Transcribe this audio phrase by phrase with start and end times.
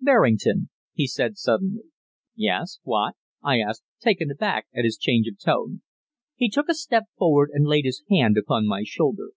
[0.00, 1.84] "Berrington," he said suddenly.
[2.34, 2.80] "Yes?
[2.82, 5.82] What?" I asked, taken aback at his change of tone.
[6.34, 9.28] He took a step forward and laid his hand upon my shoulder.